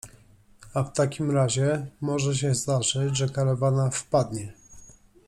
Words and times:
A 0.73 0.83
w 0.83 0.91
takim 0.93 1.31
razie 1.31 1.85
może 2.01 2.35
się 2.35 2.55
zdarzyć, 2.55 3.17
że 3.17 3.29
karawana 3.29 3.89
wpadnie. 3.89 4.53